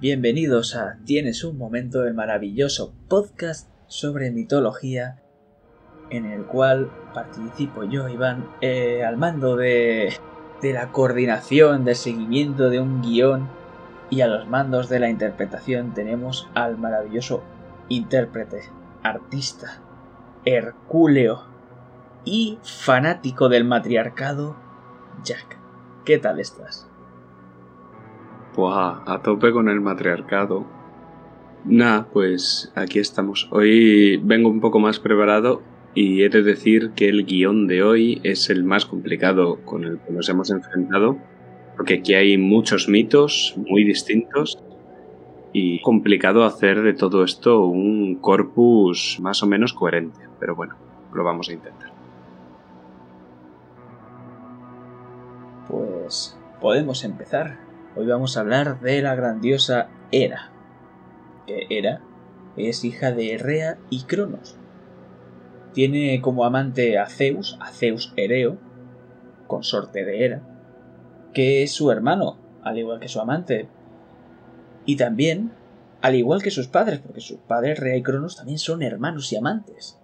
[0.00, 5.22] Bienvenidos a Tienes un momento, el maravilloso podcast sobre mitología
[6.10, 10.12] en el cual participo yo, Iván, eh, al mando de,
[10.62, 13.48] de la coordinación, del seguimiento de un guion
[14.08, 17.42] y a los mandos de la interpretación tenemos al maravilloso
[17.88, 18.62] intérprete,
[19.02, 19.82] artista,
[20.44, 21.49] hercúleo
[22.24, 24.56] y fanático del matriarcado,
[25.24, 25.58] Jack.
[26.04, 26.88] ¿Qué tal estás?
[28.54, 30.66] Pues a tope con el matriarcado.
[31.64, 33.48] Nah, pues aquí estamos.
[33.50, 35.62] Hoy vengo un poco más preparado
[35.94, 39.98] y he de decir que el guion de hoy es el más complicado con el
[40.00, 41.18] que nos hemos enfrentado,
[41.76, 44.58] porque aquí hay muchos mitos muy distintos
[45.52, 50.76] y complicado hacer de todo esto un corpus más o menos coherente, pero bueno,
[51.12, 51.89] lo vamos a intentar.
[56.60, 57.60] Podemos empezar.
[57.94, 60.50] Hoy vamos a hablar de la grandiosa Hera.
[61.46, 62.00] Hera
[62.56, 64.56] es hija de Herrea y Cronos.
[65.72, 68.58] Tiene como amante a Zeus, a Zeus Hereo,
[69.46, 70.42] consorte de Hera,
[71.32, 73.68] que es su hermano, al igual que su amante.
[74.86, 75.52] Y también,
[76.02, 79.36] al igual que sus padres, porque sus padres Rea y Cronos también son hermanos y
[79.36, 79.99] amantes.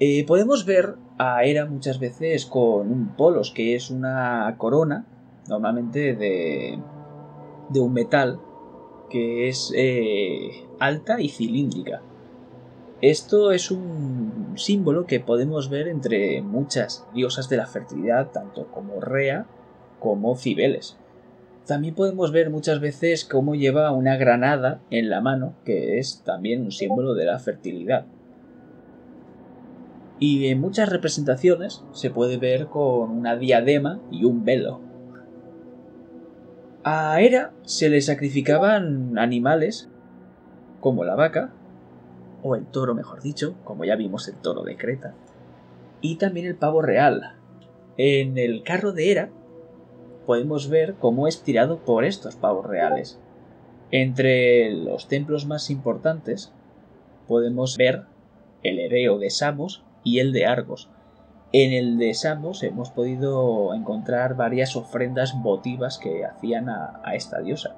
[0.00, 5.04] Eh, podemos ver a Hera muchas veces con un polos, que es una corona
[5.48, 6.78] normalmente de,
[7.74, 8.38] un metal
[9.10, 12.02] que es eh, alta y cilíndrica.
[13.00, 19.00] Esto es un símbolo que podemos ver entre muchas diosas de la fertilidad, tanto como
[19.00, 19.46] Rea
[19.98, 20.96] como Cibeles.
[21.66, 26.62] También podemos ver muchas veces cómo lleva una granada en la mano, que es también
[26.62, 28.06] un símbolo de la fertilidad.
[30.18, 34.80] Y en muchas representaciones se puede ver con una diadema y un velo.
[36.82, 39.88] A Hera se le sacrificaban animales,
[40.80, 41.52] como la vaca,
[42.42, 45.14] o el toro mejor dicho, como ya vimos el toro de Creta,
[46.00, 47.34] y también el pavo real.
[47.96, 49.30] En el carro de Hera
[50.24, 53.18] podemos ver cómo es tirado por estos pavos reales.
[53.90, 56.52] Entre los templos más importantes
[57.26, 58.04] podemos ver
[58.62, 60.88] el Hereo de Samos y el de Argos,
[61.52, 67.76] en el de Samos hemos podido encontrar varias ofrendas votivas que hacían a, esta diosa,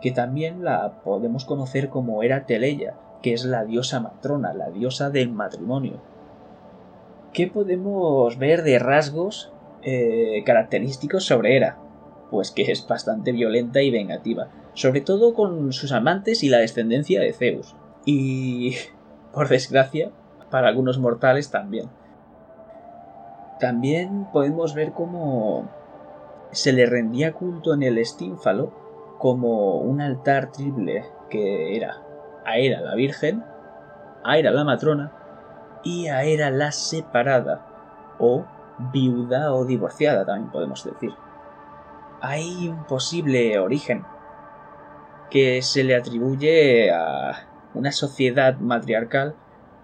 [0.00, 5.10] que también la podemos conocer como Era Teleya, que es la diosa matrona, la diosa
[5.10, 6.00] del matrimonio.
[7.32, 11.78] ¿Qué podemos ver de rasgos eh, característicos sobre Hera?
[12.30, 17.20] Pues que es bastante violenta y vengativa, sobre todo con sus amantes y la descendencia
[17.20, 17.74] de Zeus.
[18.04, 18.74] Y,
[19.32, 20.10] por desgracia,
[20.52, 21.88] para algunos mortales también.
[23.58, 25.66] También podemos ver cómo
[26.50, 28.70] se le rendía culto en el estínfalo
[29.18, 32.02] como un altar triple que era
[32.44, 33.42] a Hera la Virgen,
[34.24, 35.10] a Hera la Matrona
[35.84, 37.66] y a Hera la Separada
[38.18, 38.44] o
[38.92, 41.14] viuda o divorciada también podemos decir.
[42.20, 44.04] Hay un posible origen
[45.30, 49.34] que se le atribuye a una sociedad matriarcal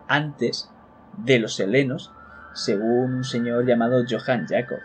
[0.09, 0.71] antes
[1.17, 2.13] de los helenos
[2.55, 4.81] según un señor llamado Johann Jacob.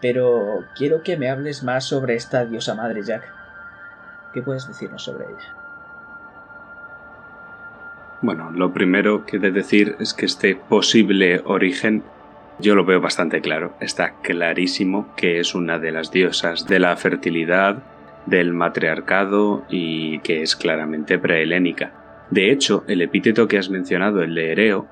[0.00, 3.24] Pero quiero que me hables más sobre esta diosa madre, Jack.
[4.32, 5.54] ¿Qué puedes decirnos sobre ella?
[8.20, 12.02] Bueno, lo primero que he de decir es que este posible origen
[12.60, 13.74] yo lo veo bastante claro.
[13.80, 17.82] Está clarísimo que es una de las diosas de la fertilidad,
[18.26, 21.92] del matriarcado y que es claramente prehelénica.
[22.30, 24.88] De hecho, el epíteto que has mencionado, el de Ereo,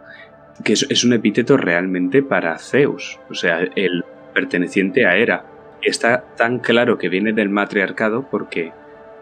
[0.64, 5.44] que es, un epíteto realmente para Zeus, o sea, el perteneciente a Hera.
[5.82, 8.72] Está tan claro que viene del matriarcado porque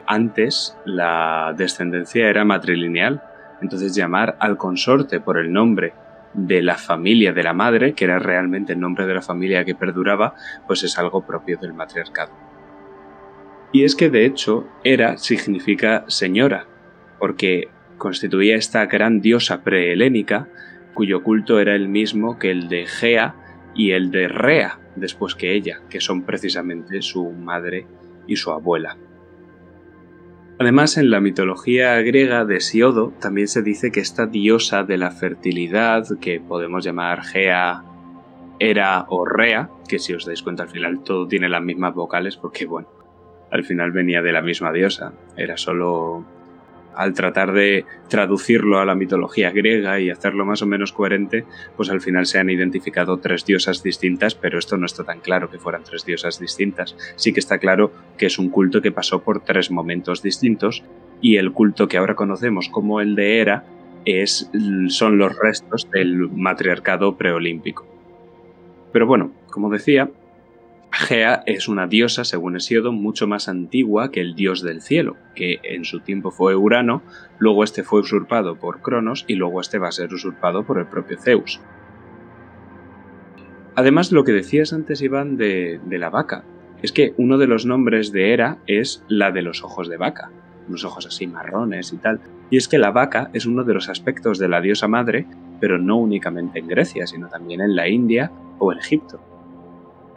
[0.06, 3.22] antes la descendencia era matrilineal,
[3.60, 5.94] entonces llamar al consorte por el nombre
[6.34, 9.74] de la familia de la madre, que era realmente el nombre de la familia que
[9.74, 10.34] perduraba,
[10.66, 12.32] pues es algo propio del matriarcado.
[13.72, 16.66] Y es que de hecho Hera significa señora,
[17.18, 17.68] porque
[18.04, 20.46] constituía esta gran diosa prehelénica
[20.92, 23.34] cuyo culto era el mismo que el de Gea
[23.74, 27.86] y el de Rea, después que ella, que son precisamente su madre
[28.26, 28.98] y su abuela.
[30.58, 35.10] Además, en la mitología griega de Siodo también se dice que esta diosa de la
[35.10, 37.84] fertilidad, que podemos llamar Gea,
[38.58, 42.36] Era o Rea, que si os dais cuenta al final todo tiene las mismas vocales
[42.36, 42.88] porque, bueno,
[43.50, 46.33] al final venía de la misma diosa, era solo
[46.96, 51.44] al tratar de traducirlo a la mitología griega y hacerlo más o menos coherente,
[51.76, 55.50] pues al final se han identificado tres diosas distintas, pero esto no está tan claro
[55.50, 56.96] que fueran tres diosas distintas.
[57.16, 60.84] Sí que está claro que es un culto que pasó por tres momentos distintos
[61.20, 63.64] y el culto que ahora conocemos como el de Hera
[64.04, 64.50] es,
[64.88, 67.86] son los restos del matriarcado preolímpico.
[68.92, 70.10] Pero bueno, como decía,
[70.94, 75.58] Gea es una diosa, según Hesiodo, mucho más antigua que el dios del cielo, que
[75.64, 77.02] en su tiempo fue Urano,
[77.38, 80.86] luego este fue usurpado por Cronos y luego este va a ser usurpado por el
[80.86, 81.60] propio Zeus.
[83.74, 86.44] Además, lo que decías antes, Iván, de, la vaca,
[86.80, 90.30] es que uno de los nombres de Hera es la de los ojos de vaca,
[90.68, 92.20] unos ojos así marrones y tal.
[92.50, 95.26] Y es que la vaca es uno de los aspectos de la diosa madre,
[95.60, 98.30] pero no únicamente en Grecia, sino también en la India
[98.60, 99.33] o en Egipto.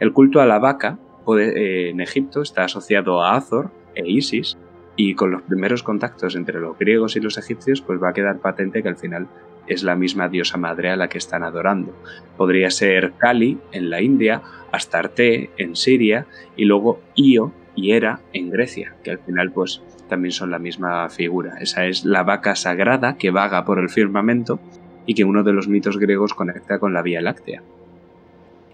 [0.00, 0.98] El culto a la vaca
[1.38, 4.56] eh, en Egipto está asociado a Azor e Isis,
[4.98, 8.40] y con los primeros contactos entre los griegos y los egipcios, pues va a quedar
[8.40, 9.28] patente que al final
[9.68, 11.94] es la misma diosa madre a la que están adorando.
[12.36, 14.42] Podría ser Kali en la India,
[14.72, 20.32] Astarte en Siria y luego Io y Hera en Grecia, que al final pues también
[20.32, 21.58] son la misma figura.
[21.60, 24.58] Esa es la vaca sagrada que vaga por el firmamento
[25.06, 27.62] y que uno de los mitos griegos conecta con la Vía Láctea.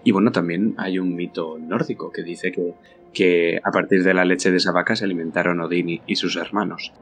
[0.05, 2.73] Y bueno, también hay un mito nórdico que dice que,
[3.11, 6.93] que a partir de la leche de esa vaca se alimentaron Odín y sus hermanos.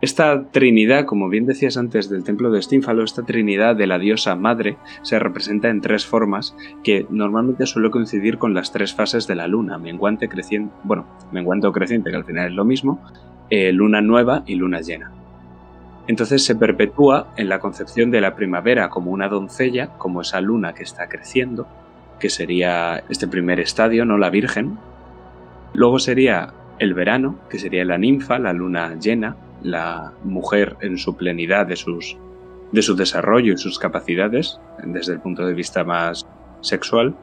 [0.00, 4.36] Esta trinidad, como bien decías antes del templo de Stínfalo, esta trinidad de la diosa
[4.36, 9.34] madre se representa en tres formas que normalmente suele coincidir con las tres fases de
[9.34, 13.02] la luna, menguante, creciente, bueno, menguante o creciente, que al final es lo mismo,
[13.50, 15.17] eh, luna nueva y luna llena.
[16.08, 20.72] Entonces se perpetúa en la concepción de la primavera como una doncella, como esa luna
[20.72, 21.68] que está creciendo,
[22.18, 24.78] que sería este primer estadio, no la Virgen.
[25.74, 31.14] Luego sería el verano, que sería la ninfa, la luna llena, la mujer en su
[31.14, 32.16] plenidad de, sus,
[32.72, 36.26] de su desarrollo y sus capacidades, desde el punto de vista más
[36.62, 37.14] sexual.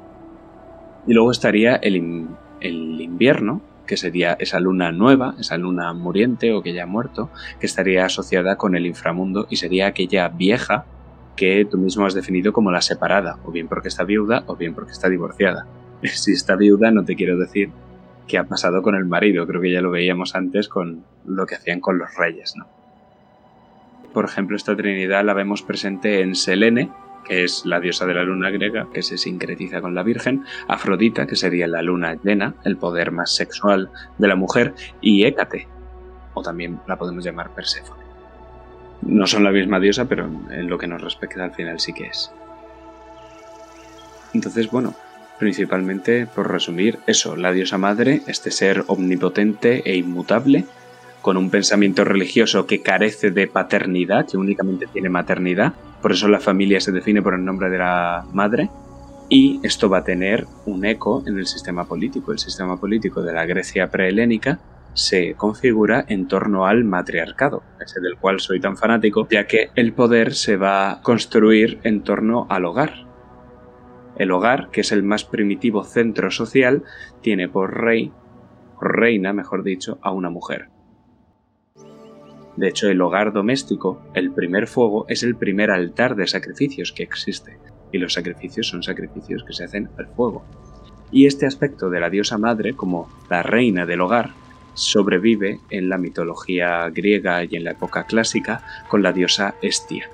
[1.07, 2.27] Y luego estaría el,
[2.61, 7.29] el invierno, que sería esa luna nueva, esa luna muriente o que ya ha muerto,
[7.59, 10.85] que estaría asociada con el inframundo y sería aquella vieja
[11.35, 14.73] que tú mismo has definido como la separada, o bien porque está viuda o bien
[14.73, 15.65] porque está divorciada.
[16.01, 17.71] Si está viuda no te quiero decir
[18.27, 21.55] qué ha pasado con el marido, creo que ya lo veíamos antes con lo que
[21.55, 22.67] hacían con los reyes, ¿no?
[24.13, 26.89] Por ejemplo, esta trinidad la vemos presente en Selene,
[27.27, 31.27] que es la diosa de la luna griega, que se sincretiza con la Virgen, Afrodita,
[31.27, 35.67] que sería la luna llena, el poder más sexual de la mujer, y Hécate,
[36.33, 38.03] o también la podemos llamar Perséfone.
[39.01, 42.07] No son la misma diosa, pero en lo que nos respecta al final sí que
[42.07, 42.31] es.
[44.33, 44.95] Entonces, bueno,
[45.39, 50.65] principalmente, por resumir, eso, la diosa madre, este ser omnipotente e inmutable,
[51.21, 55.73] con un pensamiento religioso que carece de paternidad, que únicamente tiene maternidad,
[56.05, 58.69] por eso la familia se define por el nombre de la madre,
[59.27, 62.31] y esto va a tener un eco en el sistema político.
[62.31, 64.59] El sistema político de la Grecia prehelénica
[64.93, 69.93] se configura en torno al matriarcado, ese del cual soy tan fanático, ya que el
[69.93, 73.07] poder se va a construir en torno al hogar.
[74.15, 76.83] El hogar, que es el más primitivo centro social,
[77.21, 78.11] tiene por rey,
[78.75, 80.67] por reina, mejor dicho, a una mujer.
[82.57, 87.03] De hecho, el hogar doméstico, el primer fuego, es el primer altar de sacrificios que
[87.03, 87.57] existe,
[87.91, 90.45] y los sacrificios son sacrificios que se hacen al fuego.
[91.11, 94.31] Y este aspecto de la diosa madre, como la reina del hogar,
[94.73, 100.09] sobrevive en la mitología griega y en la época clásica con la diosa Estia,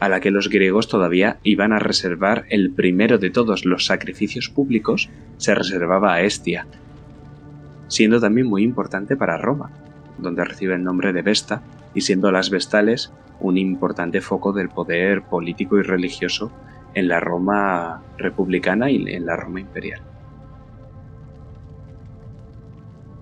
[0.00, 4.50] a la que los griegos todavía iban a reservar el primero de todos los sacrificios
[4.50, 6.66] públicos, se reservaba a Estia,
[7.88, 9.70] siendo también muy importante para Roma,
[10.18, 11.62] donde recibe el nombre de Vesta,
[11.96, 16.52] y siendo las Vestales un importante foco del poder político y religioso
[16.94, 20.00] en la Roma republicana y en la Roma imperial.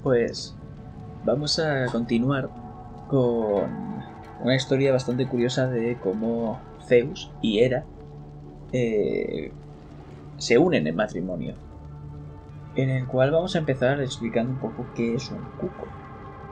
[0.02, 0.56] Pues
[1.24, 2.50] vamos a continuar
[3.08, 3.70] con
[4.42, 7.84] una historia bastante curiosa de cómo Zeus y Hera
[8.72, 9.52] eh,
[10.36, 11.54] se unen en matrimonio,
[12.74, 15.86] en el cual vamos a empezar explicando un poco qué es un cuco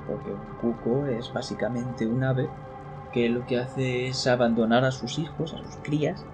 [0.06, 2.48] porque un cuco es básicamente un ave
[3.12, 6.24] que lo que hace es abandonar a sus hijos, a sus crías,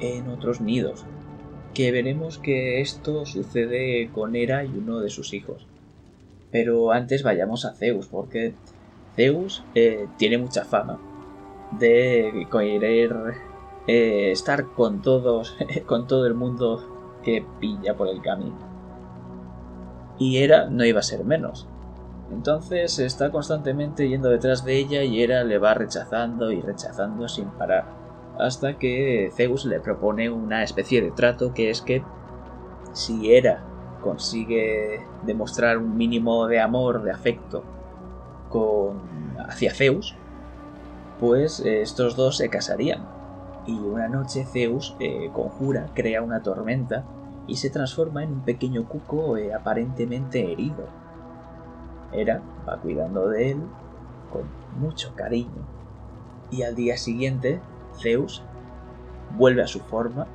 [0.00, 1.04] en otros nidos.
[1.74, 5.66] Que veremos que esto sucede con Hera y uno de sus hijos.
[6.50, 8.54] Pero antes vayamos a Zeus, porque
[9.14, 10.98] Zeus eh, tiene mucha fama
[11.78, 13.14] de querer
[13.86, 18.58] eh, estar con todos, con todo el mundo que pilla por el camino.
[20.18, 21.66] Y Hera no iba a ser menos
[22.32, 27.46] Entonces está constantemente yendo detrás de ella y Hera le va rechazando y rechazando sin
[27.50, 27.84] parar.
[28.38, 32.02] Hasta que Zeus le propone una especie de trato que es que
[32.92, 33.62] si Hera
[34.02, 37.62] consigue demostrar un mínimo de amor, de afecto
[38.48, 39.02] con,
[39.38, 40.16] hacia Zeus,
[41.20, 43.06] pues eh, estos dos se casarían.
[43.66, 47.04] Y una noche Zeus eh, conjura, crea una tormenta
[47.46, 51.01] y se transforma en un pequeño cuco eh, aparentemente herido.
[52.12, 53.58] Hera va cuidando de él
[54.32, 54.42] con
[54.80, 55.66] mucho cariño.
[56.50, 57.60] Y al día siguiente,
[58.00, 58.42] Zeus
[59.36, 60.26] vuelve a su forma,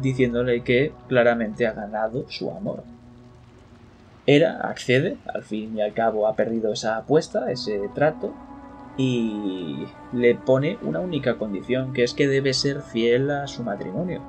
[0.00, 2.82] diciéndole que claramente ha ganado su amor.
[4.26, 8.32] Hera accede, al fin y al cabo ha perdido esa apuesta, ese trato,
[8.96, 14.22] y le pone una única condición, que es que debe ser fiel a su matrimonio.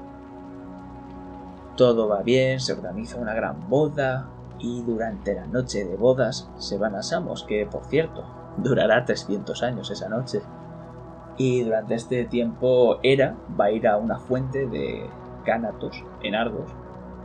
[1.78, 4.28] Todo va bien, se organiza una gran boda,
[4.60, 8.24] y durante la noche de bodas se van a Samos, que por cierto,
[8.58, 10.42] durará 300 años esa noche.
[11.38, 15.10] Y durante este tiempo Hera va a ir a una fuente de
[15.44, 16.72] Cánatos en Argos,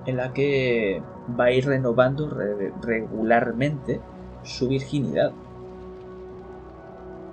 [0.06, 1.02] en la que
[1.38, 2.28] va a ir renovando
[2.82, 4.00] regularmente
[4.42, 5.32] su virginidad.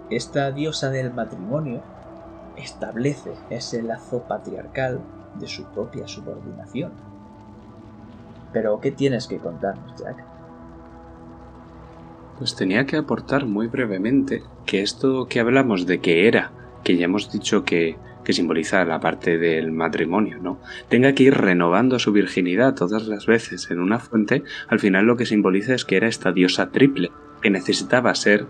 [0.09, 1.81] Esta diosa del matrimonio
[2.55, 5.01] establece ese lazo patriarcal
[5.35, 7.06] de su propia subordinación
[8.53, 10.23] pero, ¿qué tienes que contarnos, Jack?
[12.37, 16.51] Pues tenía que aportar muy brevemente que esto que hablamos de que era,
[16.83, 20.59] que ya hemos dicho que, que simboliza la parte del matrimonio, ¿no?
[20.89, 25.17] Tenga que ir renovando su virginidad todas las veces en una fuente, al final lo
[25.17, 27.09] que simboliza es que era esta diosa triple,
[27.41, 28.45] que necesitaba ser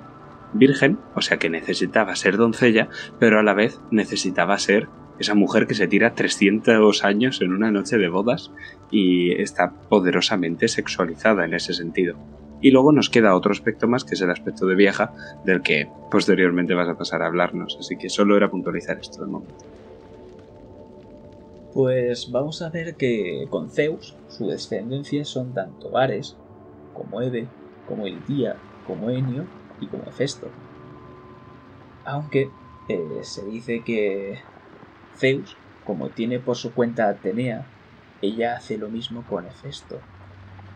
[0.53, 2.89] virgen, o sea que necesitaba ser doncella,
[3.19, 4.89] pero a la vez necesitaba ser
[5.19, 8.51] esa mujer que se tira 300 años en una noche de bodas
[8.91, 12.15] y está poderosamente sexualizada en ese sentido.
[12.61, 15.13] Y luego nos queda otro aspecto más, que es el aspecto de vieja,
[15.45, 17.77] del que posteriormente vas a pasar a hablarnos.
[17.79, 19.65] Así que solo era puntualizar esto de momento.
[21.73, 26.35] Pues vamos a ver que con Zeus, su descendencia son tanto Ares,
[26.95, 27.47] como Eve,
[27.87, 28.55] como Elitía,
[28.87, 29.45] como Enio
[29.79, 30.47] y como Hefesto.
[32.05, 32.49] Aunque
[32.89, 34.39] eh, se dice que
[35.17, 37.65] Zeus, como tiene por su cuenta Atenea,
[38.21, 39.99] ella hace lo mismo con Hefesto,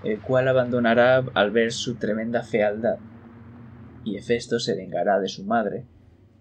[0.04, 2.98] el cual abandonará al ver su tremenda fealdad,
[4.04, 5.86] y Hefesto se vengará de su madre,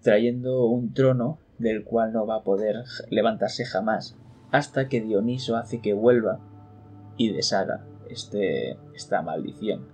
[0.02, 4.16] trayendo un trono del cual no va a poder levantarse jamás,
[4.50, 6.40] hasta que Dioniso hace que vuelva
[7.16, 9.86] y deshaga este, esta maldición.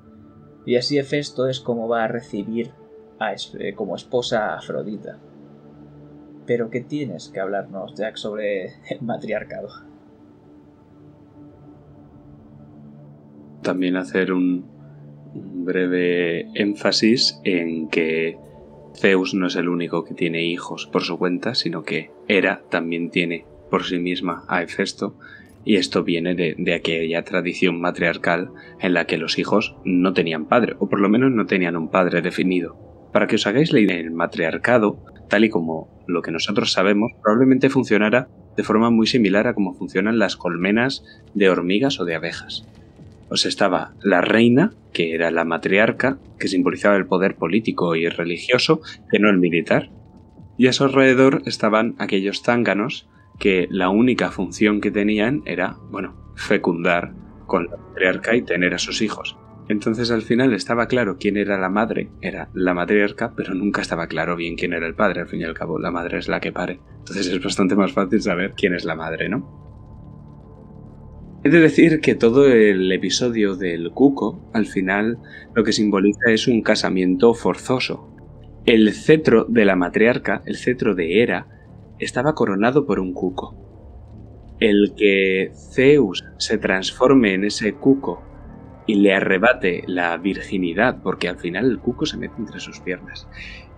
[0.65, 2.73] Y así Hefesto es como va a recibir
[3.19, 3.35] a,
[3.75, 5.19] como esposa a Afrodita.
[6.47, 9.69] Pero ¿qué tienes que hablarnos, Jack, sobre el matriarcado?
[13.63, 14.65] También hacer un,
[15.35, 18.39] breve énfasis en que
[18.95, 23.11] Zeus no es el único que tiene hijos por su cuenta, sino que Hera también
[23.11, 25.19] tiene por sí misma a Hefesto,
[25.65, 30.47] y esto viene de, de, aquella tradición matriarcal en la que los hijos no tenían
[30.47, 32.77] padre, o por lo menos no tenían un padre definido.
[33.13, 37.13] Para que os hagáis la idea, el matriarcado tal y como lo que nosotros sabemos,
[37.23, 41.05] probablemente funcionara de forma muy similar a cómo funcionan las colmenas
[41.35, 42.65] de hormigas o de abejas.
[43.29, 48.81] Os estaba la reina, que era la matriarca, que simbolizaba el poder político y religioso,
[49.11, 49.91] que no el militar.
[50.57, 56.15] Y a su alrededor estaban aquellos zánganos que la única función que tenían era, bueno,
[56.37, 57.13] fecundar
[57.47, 59.37] con la matriarca y tener a sus hijos.
[59.69, 64.07] Entonces al final estaba claro quién era la madre, era la matriarca, pero nunca estaba
[64.07, 66.41] claro bien quién era el padre, al fin y al cabo la madre es la
[66.41, 66.81] que pare.
[66.99, 69.67] Entonces es bastante más fácil saber quién es la madre, ¿no?
[71.43, 75.19] He de decir que todo el episodio del cuco, al final,
[75.55, 78.09] lo que simboliza es un casamiento forzoso.
[78.67, 81.47] El cetro de la matriarca, el cetro de Hera,
[81.99, 83.55] estaba coronado por un cuco.
[84.59, 88.23] El que Zeus se transforme en ese cuco
[88.87, 93.29] y le arrebate la virginidad, porque al final el cuco se mete entre sus piernas.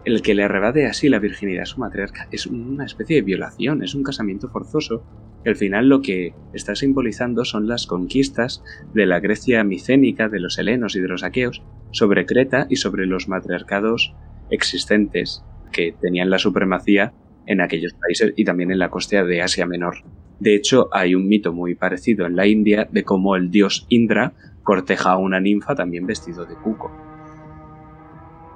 [0.04, 3.82] El que le arrebate así la virginidad a su matriarca es una especie de violación,
[3.82, 5.04] es un casamiento forzoso,
[5.44, 8.62] al final lo que está simbolizando son las conquistas
[8.92, 13.06] de la Grecia micénica, de los helenos y de los aqueos, sobre Creta y sobre
[13.06, 14.14] los matriarcados
[14.50, 17.12] existentes que tenían la supremacía
[17.46, 20.02] en aquellos países y también en la costa de Asia Menor.
[20.38, 24.34] De hecho, hay un mito muy parecido en la India de cómo el dios Indra
[24.68, 26.92] corteja a una ninfa también vestido de cuco.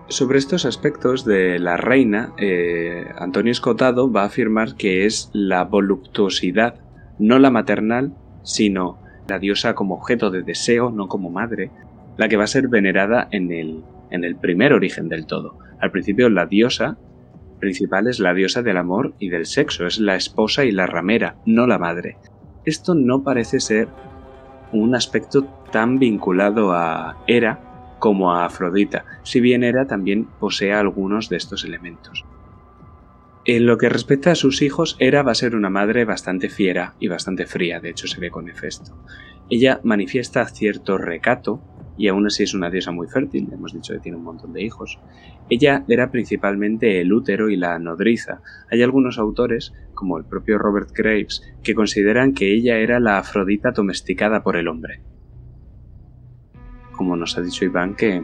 [0.08, 5.64] Sobre estos aspectos de la reina, eh, Antonio Escotado va a afirmar que es la
[5.64, 6.74] voluptuosidad,
[7.18, 11.70] no la maternal, sino la diosa como objeto de deseo, no como madre,
[12.18, 15.56] la que va a ser venerada en el, en el primer origen del todo.
[15.80, 16.98] Al principio la diosa
[17.58, 21.36] principal es la diosa del amor y del sexo, es la esposa y la ramera,
[21.46, 22.18] no la madre.
[22.66, 23.88] Esto no parece ser
[24.72, 31.28] un aspecto tan vinculado a Hera como a Afrodita, si bien Hera también posee algunos
[31.28, 32.24] de estos elementos.
[33.44, 36.94] En lo que respecta a sus hijos, Hera va a ser una madre bastante fiera
[37.00, 38.96] y bastante fría, de hecho se ve con Hefesto.
[39.50, 41.60] Ella manifiesta cierto recato
[41.96, 44.62] y aún así es una diosa muy fértil, hemos dicho que tiene un montón de
[44.62, 44.98] hijos.
[45.50, 48.40] Ella era principalmente el útero y la nodriza.
[48.70, 53.72] Hay algunos autores, como el propio Robert Graves, que consideran que ella era la Afrodita
[53.72, 55.02] domesticada por el hombre.
[56.92, 58.22] Como nos ha dicho Iván, que,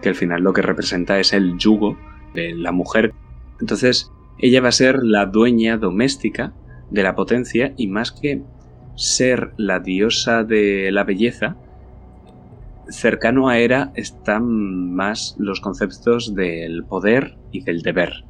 [0.00, 1.98] que al final lo que representa es el yugo
[2.34, 3.12] de la mujer.
[3.60, 6.54] Entonces, ella va a ser la dueña doméstica
[6.90, 8.42] de la potencia y más que
[8.96, 11.56] ser la diosa de la belleza,
[12.92, 18.24] cercano a Hera están más los conceptos del poder y del deber.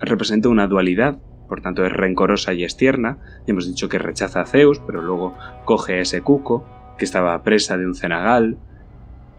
[0.00, 1.18] Representa una dualidad,
[1.48, 3.18] por tanto es rencorosa y es tierna.
[3.46, 6.64] hemos dicho que rechaza a Zeus, pero luego coge a ese cuco
[6.98, 8.58] que estaba presa de un cenagal,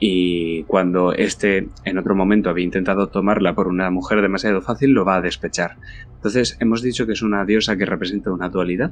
[0.06, 5.06] y cuando éste en otro momento había intentado tomarla por una mujer demasiado fácil, lo
[5.06, 5.78] va a despechar.
[6.16, 8.92] Entonces hemos dicho que es una diosa que representa una dualidad,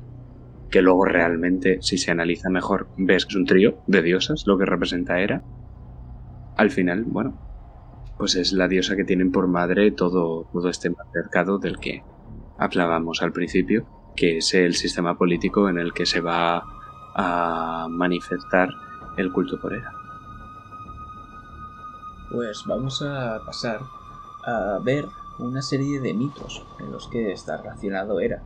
[0.71, 4.57] que luego realmente, si se analiza mejor, ves que es un trío de diosas, lo
[4.57, 5.43] que representa Hera.
[6.57, 7.37] Al final, bueno,
[8.17, 12.03] pues es la diosa que tienen por madre todo, todo este mercado del que
[12.57, 13.85] hablábamos al principio,
[14.15, 16.63] que es el sistema político en el que se va
[17.15, 18.69] a manifestar
[19.17, 20.01] el culto por Hera
[22.31, 23.81] pues vamos a pasar
[24.45, 25.05] a ver
[25.39, 28.41] una serie de mitos en los que está relacionado Hera,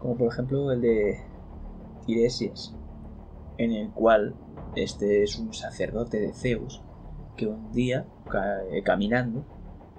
[0.00, 1.20] como por ejemplo el de
[3.58, 4.34] En el cual
[4.74, 6.82] este es un sacerdote de Zeus
[7.36, 8.06] que un día,
[8.70, 9.44] eh, caminando,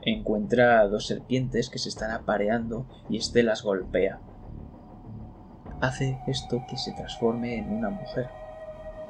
[0.04, 4.20] encuentra dos serpientes que se están apareando y este las golpea.
[5.80, 8.30] Hace esto que se transforme en una mujer.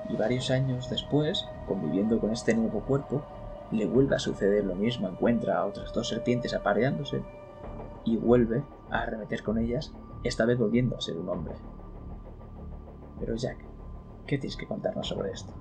[0.10, 3.24] Y varios años después, conviviendo con este nuevo cuerpo,
[3.72, 7.22] le vuelve a suceder lo mismo, encuentra a otras dos serpientes apareándose
[8.04, 11.56] y vuelve a arremeter con ellas, esta vez volviendo a ser un hombre.
[13.22, 13.58] Pero Jack,
[14.28, 15.54] ¿qué tienes que contarnos sobre esto?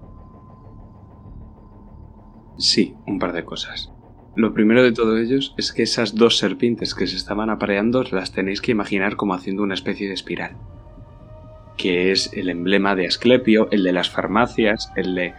[2.58, 3.92] Sí, un par de cosas.
[4.34, 8.32] Lo primero de todo ellos es que esas dos serpientes que se estaban apareando las
[8.32, 10.56] tenéis que imaginar como haciendo una especie de espiral.
[11.76, 15.34] Que es el emblema de Asclepio, el de las farmacias, el de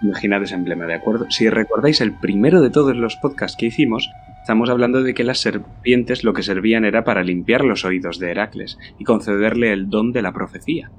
[0.00, 1.26] Imaginad ese emblema, ¿de acuerdo?
[1.28, 4.08] Si recordáis el primero de todos los podcasts que hicimos,
[4.42, 8.30] estamos hablando de que las serpientes lo que servían era para limpiar los oídos de
[8.30, 10.92] Heracles y concederle el don de la profecía.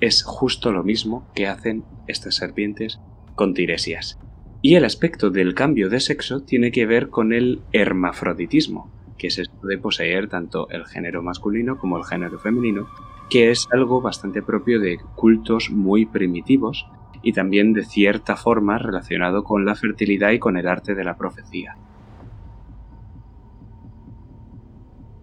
[0.00, 2.98] Es justo lo mismo que hacen estas serpientes
[3.34, 4.18] con Tiresias.
[4.62, 9.38] Y el aspecto del cambio de sexo tiene que ver con el hermafroditismo, que es
[9.38, 12.88] esto de poseer tanto el género masculino como el género femenino,
[13.28, 16.86] que es algo bastante propio de cultos muy primitivos
[17.22, 21.18] y también de cierta forma relacionado con la fertilidad y con el arte de la
[21.18, 21.76] profecía.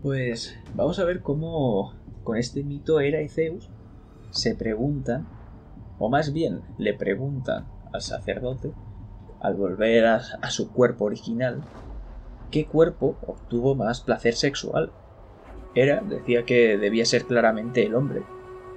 [0.04, 3.72] Pues vamos a ver cómo con este mito Hera y Zeus
[4.38, 5.28] se preguntan,
[6.00, 8.72] o más bien le preguntan al sacerdote,
[9.42, 11.62] al volver a, a su cuerpo original,
[12.52, 14.92] qué cuerpo obtuvo más placer sexual,
[15.76, 18.24] Hera decía que debía ser claramente el hombre,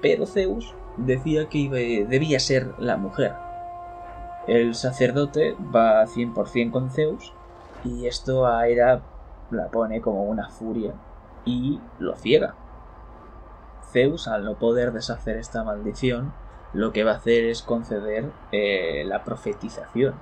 [0.02, 3.32] pero Zeus decía que debía ser la mujer.
[4.46, 7.32] El sacerdote va 100% con Zeus
[7.84, 9.02] y esto a Hera
[9.50, 10.92] la pone como una furia
[11.44, 12.54] y lo ciega.
[13.90, 16.32] Zeus, al no poder deshacer esta maldición,
[16.72, 20.14] lo que va a hacer es conceder eh, la profetización.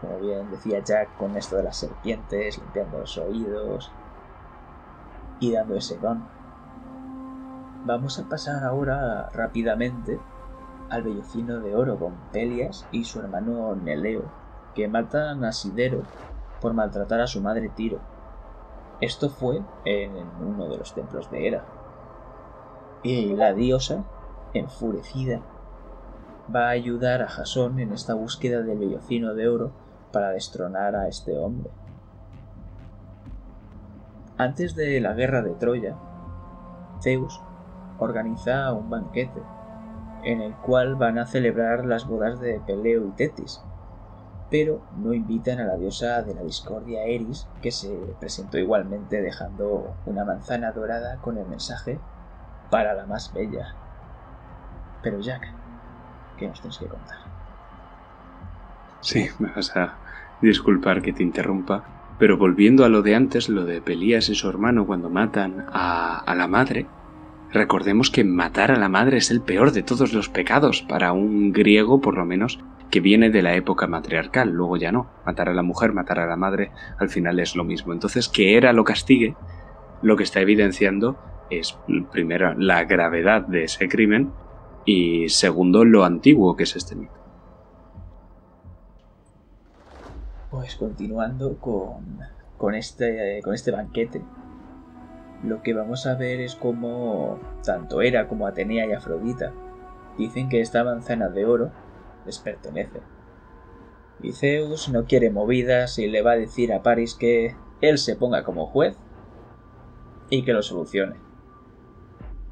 [0.00, 3.92] Como bien decía Jack con esto de las serpientes, limpiando los oídos,
[5.40, 6.22] y dando ese don.
[7.84, 10.20] Vamos a pasar ahora rápidamente
[10.90, 14.24] al vellocino de oro con Pelias y su hermano Neleo,
[14.74, 16.02] que matan a Sidero
[16.60, 17.98] por maltratar a su madre Tiro.
[19.00, 20.12] Esto fue en
[20.46, 21.64] uno de los templos de Hera.
[23.02, 24.04] Y la diosa,
[24.52, 25.40] enfurecida,
[26.54, 29.72] va a ayudar a Jasón en esta búsqueda del vellocino de oro
[30.12, 31.70] para destronar a este hombre.
[34.36, 35.96] Antes de la guerra de Troya,
[37.02, 37.40] Zeus
[37.98, 39.40] organiza un banquete
[40.24, 43.62] en el cual van a celebrar las bodas de Peleo y Tetis,
[44.50, 49.94] pero no invitan a la diosa de la discordia Eris, que se presentó igualmente dejando
[50.06, 51.98] una manzana dorada con el mensaje
[52.70, 53.74] para la más bella.
[55.02, 55.52] Pero Jack,
[56.38, 57.18] ¿qué nos tienes que contar?
[59.00, 59.94] Sí, me vas a
[60.40, 61.84] disculpar que te interrumpa,
[62.18, 66.18] pero volviendo a lo de antes, lo de Pelías y su hermano cuando matan a,
[66.18, 66.86] a la madre,
[67.50, 71.52] recordemos que matar a la madre es el peor de todos los pecados para un
[71.52, 75.08] griego, por lo menos, que viene de la época matriarcal, luego ya no.
[75.24, 77.92] Matar a la mujer, matar a la madre, al final es lo mismo.
[77.92, 79.36] Entonces, que era lo castigue,
[80.02, 81.18] lo que está evidenciando
[81.50, 81.76] es,
[82.12, 84.32] primero, la gravedad de ese crimen
[84.84, 87.12] y, segundo, lo antiguo que es este mito.
[90.50, 92.18] Pues continuando con,
[92.56, 94.22] con, este, con este banquete,
[95.44, 99.52] lo que vamos a ver es cómo tanto Hera como Atenea y Afrodita
[100.18, 101.70] dicen que esta manzana de oro
[102.26, 103.00] les pertenece.
[104.22, 108.16] Y Zeus no quiere movidas y le va a decir a Paris que él se
[108.16, 108.96] ponga como juez
[110.28, 111.29] y que lo solucione.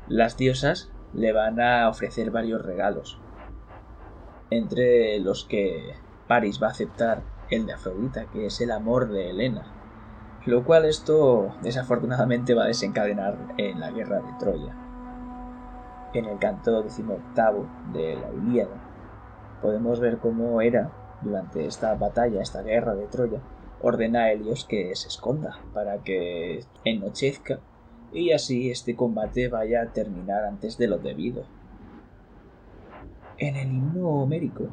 [0.09, 3.21] Las diosas le van a ofrecer varios regalos,
[4.49, 5.93] entre los que
[6.27, 9.67] Paris va a aceptar el de Afrodita, que es el amor de Helena,
[10.47, 14.75] lo cual esto desafortunadamente va a desencadenar en la guerra de Troya.
[16.15, 18.81] En el canto decimoctavo de la Ilíada
[19.61, 20.91] podemos ver cómo era
[21.21, 23.43] durante esta batalla, esta guerra de Troya,
[23.83, 27.61] ordena a Helios que se esconda para que enochezca
[28.13, 31.45] y así este combate vaya a terminar antes de lo debido.
[33.37, 34.69] En el himno homérico,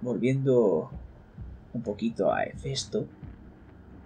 [0.00, 0.90] volviendo
[1.72, 3.06] un poquito a Hefesto,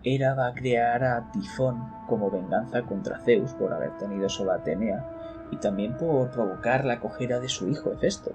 [0.02, 4.56] Hera va a crear a Tifón como venganza contra Zeus por haber tenido solo a
[4.56, 8.32] Atenea y también por provocar la cojera de su hijo Hefesto.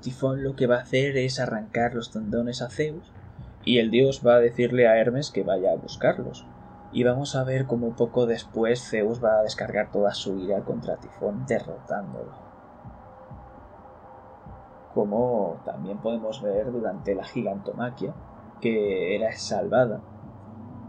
[0.00, 3.12] Tifón lo que va a hacer es arrancar los tendones a Zeus
[3.64, 6.44] y el dios va a decirle a Hermes que vaya a buscarlos.
[6.92, 10.96] Y vamos a ver cómo poco después Zeus va a descargar toda su ira contra
[10.96, 12.32] Tifón derrotándolo.
[14.94, 18.14] Como también podemos ver durante la gigantomaquia,
[18.60, 20.00] que era salvada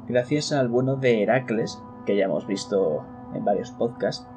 [0.10, 4.28] gracias al bueno de Heracles, que ya hemos visto en varios podcasts,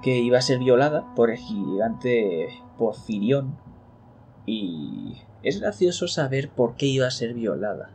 [0.00, 2.48] que iba a ser violada por el gigante
[2.78, 3.58] Porfirión.
[4.46, 7.90] Y es gracioso saber por qué iba a ser violada.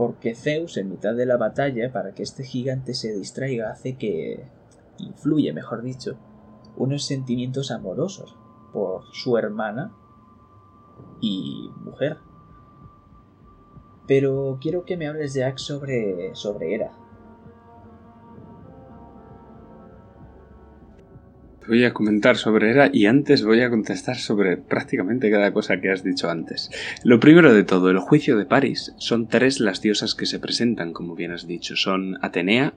[0.00, 4.48] Porque Zeus, en mitad de la batalla, para que este gigante se distraiga, hace que
[4.96, 6.16] influye, mejor dicho,
[6.78, 8.34] unos sentimientos amorosos
[8.72, 9.94] por su hermana
[11.20, 12.16] y mujer.
[14.06, 16.92] Pero quiero que me hables, Jack, sobre, sobre Hera.
[21.70, 25.88] Voy a comentar sobre Hera y antes voy a contestar sobre prácticamente cada cosa que
[25.88, 26.68] has dicho antes.
[27.04, 28.92] Lo primero de todo, el juicio de París.
[28.98, 31.76] Son tres las diosas que se presentan, como bien has dicho.
[31.76, 32.74] Son Atenea,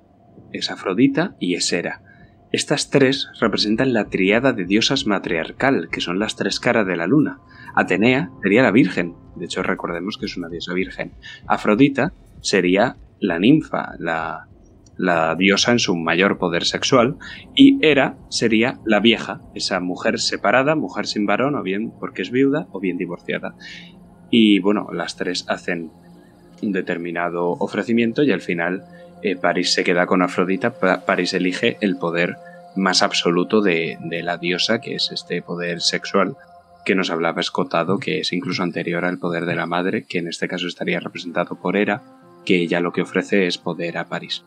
[0.51, 2.03] es Afrodita y es Hera.
[2.51, 7.07] Estas tres representan la triada de diosas matriarcal, que son las tres caras de la
[7.07, 7.39] luna.
[7.73, 11.13] Atenea sería la Virgen, de hecho recordemos que es una diosa virgen.
[11.47, 14.49] Afrodita sería la ninfa, la,
[14.97, 17.17] la diosa en su mayor poder sexual,
[17.55, 22.31] y Hera sería la vieja, esa mujer separada, mujer sin varón, o bien porque es
[22.31, 23.55] viuda, o bien divorciada.
[24.29, 25.91] Y bueno, las tres hacen
[26.61, 28.85] un determinado ofrecimiento y al final
[29.21, 30.73] eh, París se queda con Afrodita,
[31.05, 32.37] París elige el poder
[32.75, 36.35] más absoluto de, de la diosa, que es este poder sexual
[36.85, 40.27] que nos hablaba Escotado, que es incluso anterior al poder de la madre, que en
[40.27, 42.01] este caso estaría representado por Hera,
[42.45, 44.43] que ella lo que ofrece es poder a París.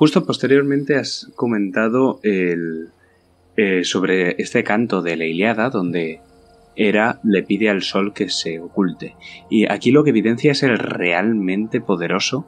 [0.00, 2.88] Justo posteriormente has comentado el,
[3.58, 6.22] eh, sobre este canto de la Iliada, donde
[6.74, 9.14] Hera le pide al sol que se oculte.
[9.50, 12.46] Y aquí lo que evidencia es el realmente poderoso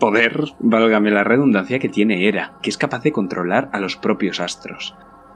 [0.00, 4.40] poder, válgame la redundancia, que tiene Hera, que es capaz de controlar a los propios
[4.40, 4.94] astros.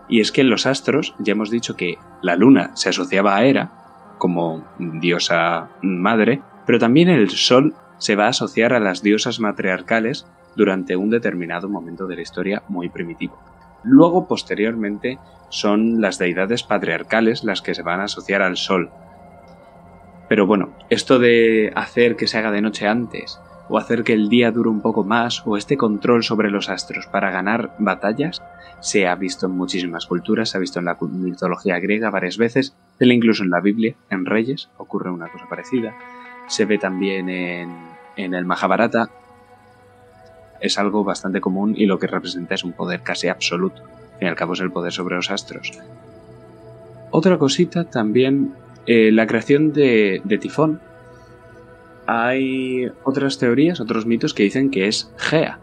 [0.08, 3.44] Y es que en los astros ya hemos dicho que la luna se asociaba a
[3.44, 9.40] Hera como diosa madre, pero también el sol se va a asociar a las diosas
[9.40, 10.26] matriarcales
[10.56, 13.38] durante un determinado momento de la historia muy primitivo.
[13.82, 15.18] Luego, posteriormente,
[15.50, 18.90] son las deidades patriarcales las que se van a asociar al sol.
[20.28, 23.38] Pero bueno, esto de hacer que se haga de noche antes,
[23.68, 27.06] o hacer que el día dure un poco más, o este control sobre los astros
[27.06, 28.42] para ganar batallas,
[28.80, 32.74] se ha visto en muchísimas culturas, se ha visto en la mitología griega varias veces,
[33.00, 35.94] incluso en la Biblia, en Reyes, ocurre una cosa parecida,
[36.48, 37.70] se ve también en,
[38.16, 39.10] en el Mahabharata,
[40.64, 44.26] es algo bastante común y lo que representa es un poder casi absoluto, al fin
[44.26, 45.72] y al cabo es el poder sobre los astros.
[47.10, 48.54] Otra cosita también,
[48.86, 50.80] eh, la creación de, Tifón,
[52.06, 55.58] hay otras teorías, otros mitos que dicen que es Gea,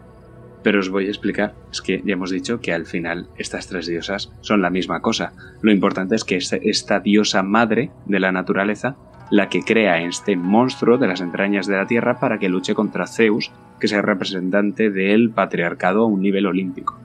[0.62, 3.86] Pero os voy a explicar, es que ya hemos dicho que al final estas tres
[3.86, 5.32] diosas son la misma cosa.
[5.60, 8.96] Lo importante es que es esta diosa madre de la naturaleza
[9.32, 13.06] la que crea este monstruo de las entrañas de la Tierra para que luche contra
[13.06, 17.00] Zeus, que es el representante del patriarcado a un nivel olímpico.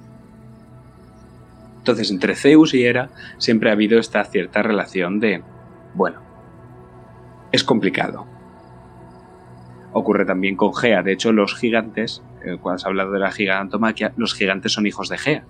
[1.77, 5.41] Entonces, entre Zeus y Hera siempre ha habido esta cierta relación de,
[5.93, 6.19] bueno,
[7.53, 8.27] es complicado.
[9.93, 13.31] Ocurre también con Gea, de hecho los gigantes, eh, cuando se ha hablado de la
[13.31, 15.45] gigantomaquia, los gigantes son hijos de Gea.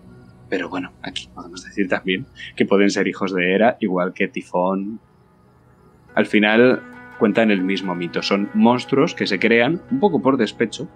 [0.48, 5.00] Pero bueno, aquí podemos decir también que pueden ser hijos de Hera, igual que Tifón,
[6.18, 6.82] al final
[7.20, 8.24] cuentan el mismo mito.
[8.24, 10.90] Son monstruos que se crean, un poco por despecho,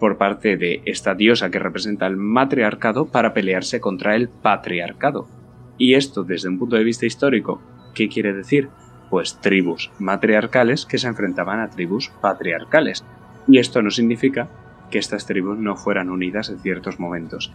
[0.00, 5.28] por parte de esta diosa que representa el matriarcado para pelearse contra el patriarcado.
[5.76, 7.60] Y esto desde un punto de vista histórico,
[7.94, 8.70] ¿qué quiere decir?
[9.10, 13.04] Pues tribus matriarcales que se enfrentaban a tribus patriarcales.
[13.46, 14.48] Y esto no significa
[14.90, 17.52] que estas tribus no fueran unidas en ciertos momentos.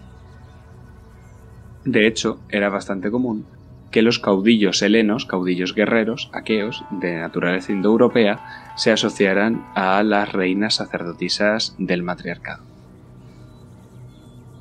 [1.83, 3.47] De hecho, era bastante común
[3.91, 10.75] que los caudillos helenos, caudillos guerreros, aqueos, de naturaleza indoeuropea, se asociaran a las reinas
[10.75, 12.63] sacerdotisas del matriarcado.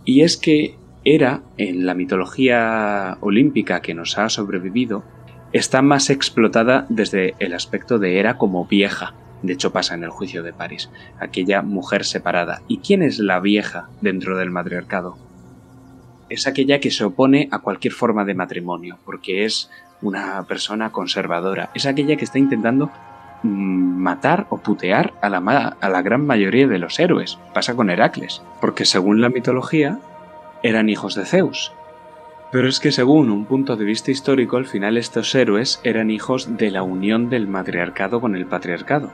[0.04, 5.04] Y es que Hera, en la mitología olímpica que nos ha sobrevivido,
[5.52, 9.14] está más explotada desde el aspecto de Hera como vieja.
[9.42, 12.62] De hecho pasa en el juicio de París, aquella mujer separada.
[12.68, 15.29] ¿Y quién es la vieja dentro del matriarcado?
[16.30, 21.70] Es aquella que se opone a cualquier forma de matrimonio, porque es una persona conservadora,
[21.74, 22.90] es aquella que está intentando
[23.42, 23.48] mm,
[24.00, 27.38] matar o putear a la, a la gran mayoría de los héroes.
[27.52, 29.98] Pasa con Heracles, porque según la mitología
[30.62, 31.72] eran hijos de Zeus.
[32.52, 36.56] Pero es que según un punto de vista histórico, al final estos héroes eran hijos
[36.56, 39.12] de la unión del matriarcado con el patriarcado.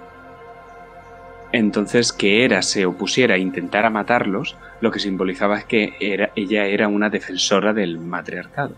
[1.52, 6.88] Entonces que Hera se opusiera a intentar matarlos, lo que simbolizaba es que ella era
[6.88, 8.74] una defensora del matriarcado.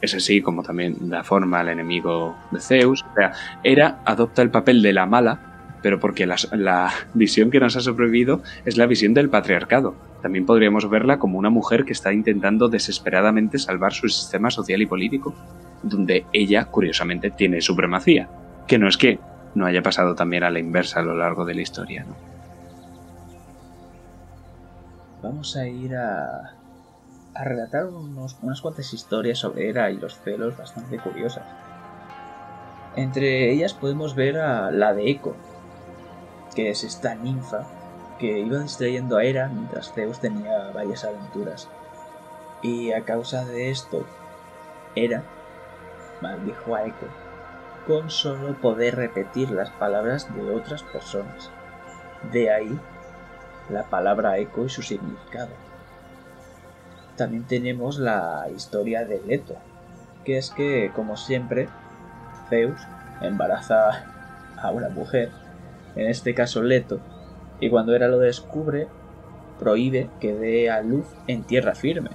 [0.00, 3.02] Es así como también da forma al enemigo de Zeus.
[3.02, 3.32] O sea,
[3.64, 7.80] Hera adopta el papel de la mala, pero porque la, la visión que nos ha
[7.80, 9.94] sobrevivido es la visión del patriarcado.
[10.22, 14.86] También podríamos verla como una mujer que está intentando desesperadamente salvar su sistema social y
[14.86, 15.34] político,
[15.82, 18.28] donde ella, curiosamente, tiene supremacía.
[18.66, 19.18] Que no es que
[19.56, 22.04] no haya pasado también a la inversa a lo largo de la historia.
[22.04, 22.14] ¿no?
[25.22, 26.54] Vamos a ir a,
[27.34, 31.44] a relatar unos, unas cuantas historias sobre Hera y los celos bastante curiosas.
[32.96, 35.34] Entre ellas podemos ver a la de Eco,
[36.54, 37.66] que es esta ninfa
[38.18, 41.66] que iba distrayendo a Hera mientras Zeus tenía varias aventuras.
[42.62, 44.04] Y a causa de esto,
[44.94, 45.22] Hera
[46.20, 47.06] maldijo a Eco
[47.86, 51.50] con solo poder repetir las palabras de otras personas.
[52.32, 52.78] De ahí
[53.70, 55.50] la palabra eco y su significado.
[57.16, 59.56] También tenemos la historia de Leto,
[60.24, 61.68] que es que, como siempre,
[62.48, 62.80] Zeus
[63.22, 64.04] embaraza
[64.60, 65.30] a una mujer,
[65.94, 67.00] en este caso Leto,
[67.60, 68.88] y cuando Hera lo descubre,
[69.58, 72.10] prohíbe que dé a luz en tierra firme.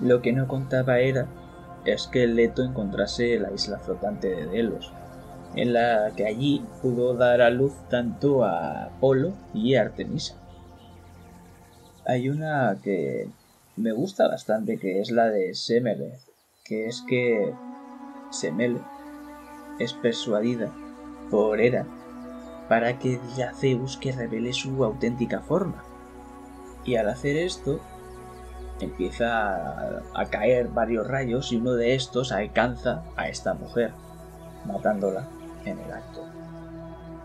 [0.00, 1.26] Lo que no contaba era
[1.84, 4.92] es que Leto encontrase la isla flotante de Delos,
[5.54, 10.36] en la que allí pudo dar a luz tanto a Apolo y a Artemisa.
[12.06, 13.28] Hay una que
[13.76, 16.18] me gusta bastante, que es la de Semele,
[16.64, 17.52] que es que
[18.30, 18.80] Semele
[19.78, 20.72] es persuadida
[21.30, 21.86] por Hera
[22.70, 23.18] para que
[23.58, 25.82] Zeus que revele su auténtica forma.
[26.84, 27.80] Y al hacer esto,
[28.84, 33.92] empieza a, caer varios rayos y uno de estos alcanza a esta mujer,
[34.66, 35.28] matándola
[35.64, 36.24] en el acto.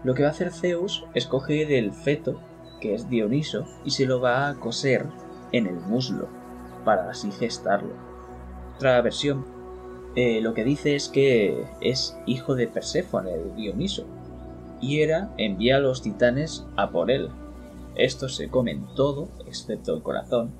[0.03, 2.39] Lo que va a hacer Zeus es coger el feto,
[2.79, 5.05] que es Dioniso, y se lo va a coser
[5.51, 6.27] en el muslo,
[6.83, 7.93] para así gestarlo.
[8.75, 9.45] Otra versión
[10.15, 14.05] eh, lo que dice es que es hijo de Perséfone, de Dioniso,
[14.79, 17.29] y Hera envía a los titanes a por él.
[17.95, 20.51] Estos se comen todo, excepto el corazón,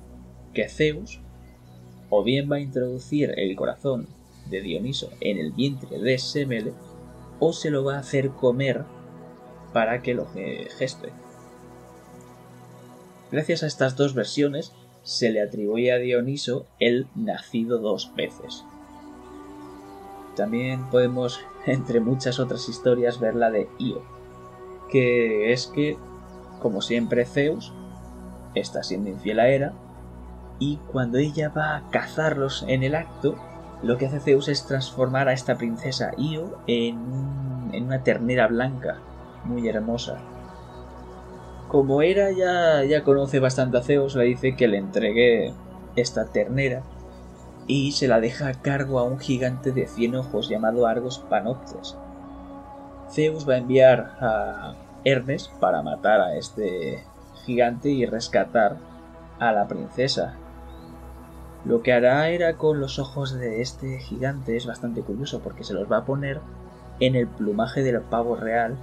[0.56, 1.20] que Zeus
[2.08, 4.08] o bien va a introducir el corazón
[4.48, 6.72] de Dioniso en el vientre de Semele
[7.40, 8.84] o se lo va a hacer comer
[9.74, 10.26] para que lo
[10.78, 11.10] geste.
[13.30, 18.64] Gracias a estas dos versiones se le atribuye a Dioniso el nacido dos veces.
[20.36, 24.02] También podemos, entre muchas otras historias, ver la de Io,
[24.90, 25.98] que es que,
[26.62, 27.74] como siempre, Zeus
[28.54, 29.74] está siendo infiel a Hera
[30.58, 33.36] y cuando ella va a cazarlos en el acto,
[33.82, 36.98] lo que hace Zeus es transformar a esta princesa Io en,
[37.74, 38.98] una ternera blanca,
[39.44, 40.18] muy hermosa.
[41.68, 45.52] Como Hera ya, ya conoce bastante a Zeus, le dice que le entregue
[45.94, 46.82] esta ternera
[47.66, 51.96] y se la deja a cargo a un gigante de cien ojos llamado Argos Panoptes.
[53.10, 57.04] Zeus va a enviar a Hermes para matar a este
[57.44, 58.76] gigante y rescatar
[59.38, 60.34] a la princesa.
[61.66, 65.74] Lo que hará era con los ojos de este gigante es bastante curioso porque se
[65.74, 66.40] los va a poner
[67.00, 68.76] en el plumaje del pavo real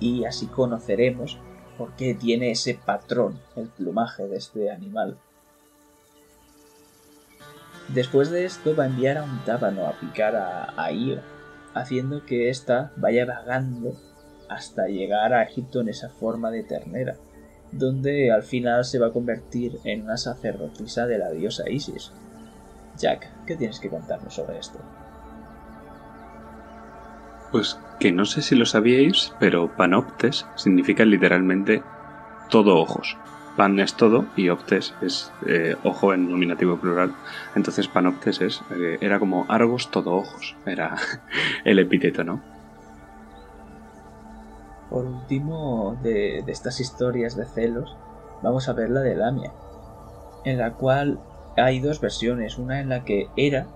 [0.00, 1.38] y así conoceremos
[1.76, 5.18] por qué tiene ese patrón el plumaje de este animal.
[7.88, 11.20] Después de esto va a enviar a un tábano a picar a, Io,
[11.74, 13.92] haciendo que ésta vaya vagando
[14.48, 17.16] hasta llegar a Egipto en esa forma de ternera,
[17.72, 22.12] donde al final se va a convertir en una sacerdotisa de la diosa Isis.
[22.96, 24.78] Jack, ¿qué tienes que contarnos sobre esto?
[27.52, 31.82] Pues que no sé si lo sabíais, pero panoptes significa literalmente
[32.50, 33.16] todo ojos
[33.58, 37.12] pan es todo y optes es eh, ojo en nominativo plural.
[37.56, 40.96] Entonces panoptes es, eh, era como Argos todo ojos, era
[41.64, 42.40] el epíteto, ¿no?
[44.90, 47.96] Por último, de, estas historias de celos,
[48.42, 49.52] vamos a ver la de Lamia,
[50.44, 51.18] en la cual
[51.56, 53.66] hay dos versiones, una en la que Hera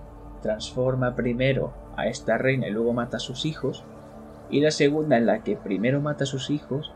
[0.41, 3.83] transforma primero a esta reina y luego mata a sus hijos,
[4.49, 6.91] y la segunda en la que primero mata a sus hijos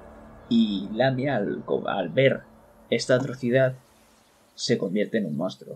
[0.49, 2.41] y Lamia al ver
[2.89, 3.73] esta atrocidad
[4.55, 5.75] se convierte en un monstruo.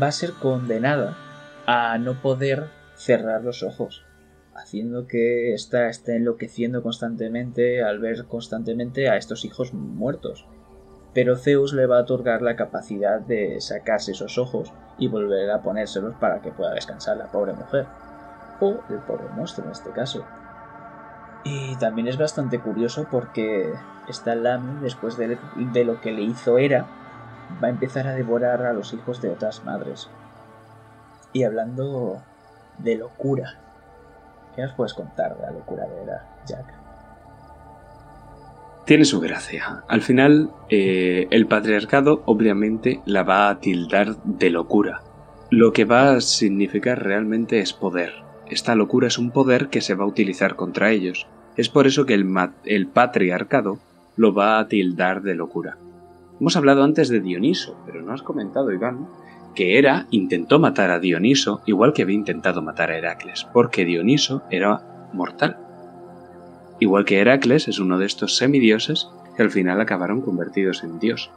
[0.00, 1.16] Va a ser condenada
[1.66, 4.05] a no poder cerrar los ojos,
[4.56, 10.46] haciendo que ésta esté enloqueciendo constantemente al ver constantemente a estos hijos muertos.
[11.14, 15.62] Pero Zeus le va a otorgar la capacidad de sacarse esos ojos y volver a
[15.62, 17.86] ponérselos para que pueda descansar la pobre mujer.
[18.60, 20.24] O el pobre monstruo en este caso.
[21.44, 23.72] Y también es bastante curioso porque
[24.08, 25.38] esta Lami, después de,
[25.84, 26.86] lo que le hizo Hera,
[27.62, 30.10] va a empezar a devorar a los hijos de otras madres.
[31.32, 32.20] Y hablando
[32.78, 33.60] de locura,
[34.56, 36.64] ¿qué nos puedes contar de la locura de Hera, Jack?
[38.86, 39.84] Tiene su gracia.
[39.88, 45.02] Al final, eh, el patriarcado obviamente la va a tildar de locura.
[45.50, 48.12] Lo que va a significar realmente es poder.
[48.48, 51.26] Esta locura es un poder que se va a utilizar contra ellos.
[51.56, 53.78] Es por eso que el, patriarcado
[54.16, 55.78] lo va a tildar de locura.
[56.40, 59.08] Hemos hablado antes de Dioniso, pero no has comentado, Iván,
[59.56, 64.44] que Hera intentó matar a Dioniso igual que había intentado matar a Heracles, porque Dioniso
[64.50, 65.56] era mortal.
[66.78, 71.30] Igual que Heracles es uno de estos semidioses que al final acabaron convertidos en dios.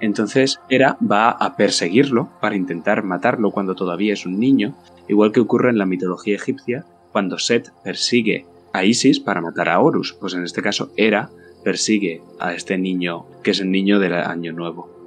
[0.00, 4.74] Entonces Hera va a perseguirlo para intentar matarlo cuando todavía es un niño,
[5.08, 9.78] igual que ocurre en la mitología egipcia cuando Set persigue a Isis para matar a
[9.78, 11.30] Horus, pues en este caso Hera
[11.62, 15.03] persigue a este niño, que es el niño del Año Nuevo.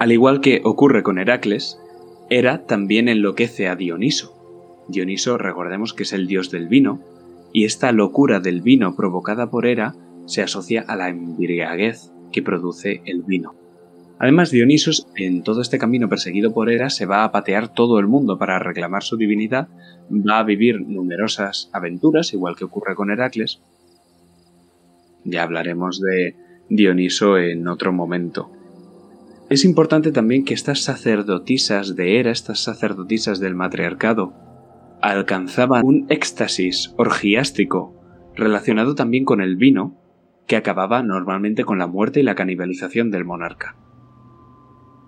[0.00, 1.78] Al igual que ocurre con Heracles,
[2.30, 4.34] Hera también enloquece a Dioniso.
[4.88, 7.00] Dioniso, recordemos que es el dios del vino,
[7.52, 13.02] y esta locura del vino provocada por Hera se asocia a la embriaguez que produce
[13.04, 13.54] el vino.
[14.18, 18.06] Además, Dionisos, en todo este camino perseguido por Hera, se va a patear todo el
[18.06, 19.68] mundo para reclamar su divinidad,
[20.10, 23.60] va a vivir numerosas aventuras, igual que ocurre con Heracles.
[25.24, 26.36] Ya hablaremos de
[26.70, 28.50] Dioniso en otro momento.
[29.50, 34.32] Es importante también que estas sacerdotisas de Hera, estas sacerdotisas del matriarcado,
[35.02, 38.00] alcanzaban un éxtasis orgiástico
[38.36, 39.96] relacionado también con el vino,
[40.46, 43.74] que acababa normalmente con la muerte y la canibalización del monarca.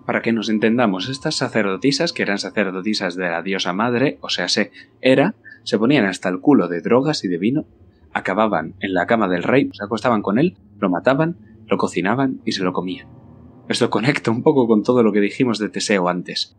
[0.05, 4.49] Para que nos entendamos, estas sacerdotisas, que eran sacerdotisas de la diosa madre, o sea,
[4.49, 7.65] se era, se ponían hasta el culo de drogas y de vino,
[8.11, 12.51] acababan en la cama del rey, se acostaban con él, lo mataban, lo cocinaban y
[12.51, 13.22] se lo comían.
[13.69, 16.55] Esto conecta un poco con todo lo que dijimos de Teseo antes.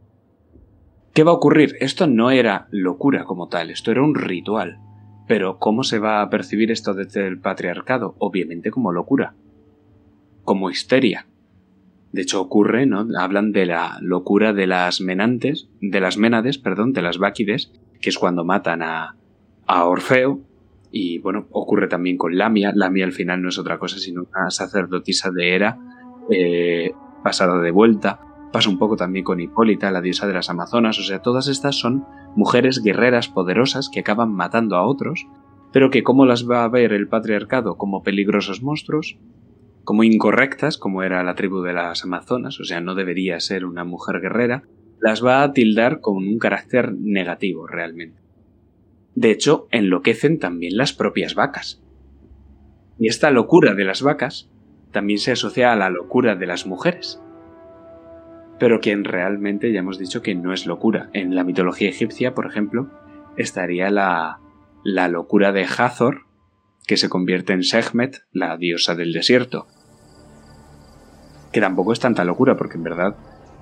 [1.12, 1.76] ¿Qué va a ocurrir?
[1.80, 4.78] Esto no era locura como tal, esto era un ritual.
[5.28, 8.14] Pero ¿cómo se va a percibir esto desde el patriarcado?
[8.18, 9.34] Obviamente como locura.
[10.44, 11.26] Como histeria.
[12.12, 13.06] De hecho ocurre, ¿no?
[13.18, 18.08] Hablan de la locura de las menantes, de las ménades, perdón, de las báquides, que
[18.08, 19.16] es cuando matan a,
[19.66, 20.40] a Orfeo.
[20.90, 22.72] Y bueno, ocurre también con Lamia.
[22.74, 25.93] Lamia al final no es otra cosa sino una sacerdotisa de Hera
[26.30, 28.20] eh, pasada de vuelta.
[28.52, 30.98] Pasa un poco también con Hipólita, la diosa de las Amazonas.
[30.98, 32.04] O sea, todas estas son
[32.36, 35.26] mujeres guerreras poderosas que acaban matando a otros,
[35.72, 39.18] pero que como las va a ver el patriarcado como peligrosos monstruos,
[39.82, 43.84] como incorrectas, como era la tribu de las Amazonas, o sea, no debería ser una
[43.84, 44.62] mujer guerrera,
[45.00, 48.22] las va a tildar con un carácter negativo realmente.
[49.14, 51.82] De hecho, enloquecen también las propias vacas.
[52.98, 54.50] Y esta locura de las vacas
[54.94, 57.20] también se asocia a la locura de las mujeres.
[58.58, 61.10] Pero quien realmente ya hemos dicho que no es locura.
[61.12, 62.88] En la mitología egipcia, por ejemplo,
[63.36, 64.38] estaría la,
[64.84, 66.22] la locura de Hathor,
[66.86, 69.66] que se convierte en Sekhmet, la diosa del desierto.
[71.52, 73.16] Que tampoco es tanta locura, porque en verdad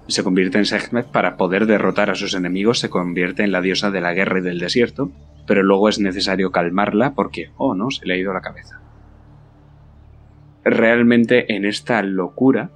[0.08, 3.90] se convierte en Sekhmet para poder derrotar a sus enemigos, se convierte en la diosa
[3.90, 5.10] de la guerra y del desierto,
[5.46, 8.82] pero luego es necesario calmarla porque, oh no, se le ha ido la cabeza.
[10.64, 12.70] Realmente en esta locura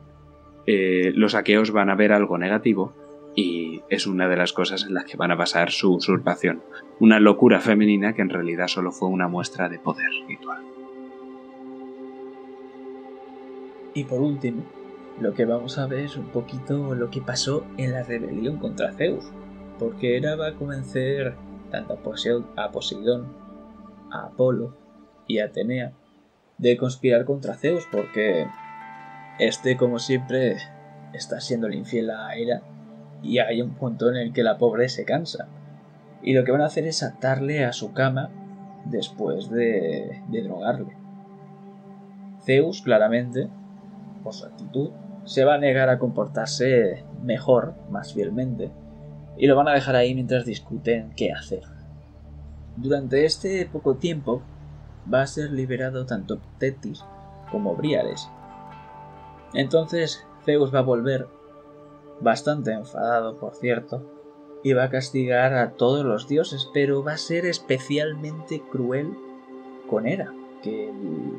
[0.66, 2.93] eh, los aqueos van a ver algo negativo
[3.37, 6.62] y es una de las cosas en las que van a basar su usurpación.
[6.99, 10.62] Una locura femenina que en realidad solo fue una muestra de poder ritual.
[13.95, 14.62] Y por último,
[15.20, 18.93] lo que vamos a ver es un poquito lo que pasó en la rebelión contra
[18.93, 19.24] Zeus,
[19.78, 21.34] porque Hera va a convencer
[21.70, 23.26] tanto a Poseidón,
[24.11, 24.74] a Apolo
[25.26, 25.93] y a Atenea
[26.59, 28.47] de conspirar contra Zeus, porque
[29.39, 30.57] este, como siempre,
[31.13, 32.63] está siendo infiel a Hera
[33.23, 35.49] y hay un punto en el que la pobre se cansa.
[36.23, 38.31] Y lo que van a hacer es atarle a su cama
[38.85, 40.97] después de, de drogarle.
[42.45, 43.49] Zeus, claramente,
[44.23, 44.91] por su actitud,
[45.25, 48.71] se va a negar a comportarse mejor, más fielmente,
[49.37, 51.63] y lo van a dejar ahí mientras discuten qué hacer.
[52.77, 54.43] Durante este poco tiempo
[55.13, 57.05] va a ser liberado tanto Tetis
[57.51, 58.29] como Briares.
[59.55, 61.29] Entonces Zeus va a volver,
[62.21, 64.03] bastante enfadado por cierto,
[64.63, 69.17] y va a castigar a todos los dioses, pero va a ser especialmente cruel
[69.89, 70.33] con Hera,
[70.63, 70.93] que